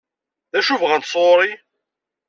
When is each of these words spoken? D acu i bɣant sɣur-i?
D 0.51 0.53
acu 0.59 0.71
i 0.73 0.77
bɣant 0.81 1.09
sɣur-i? 1.11 1.51